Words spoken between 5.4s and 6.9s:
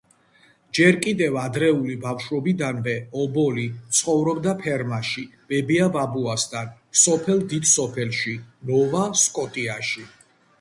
ბებია-ბაბუასთნ,